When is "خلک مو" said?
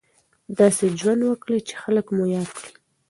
1.81-2.23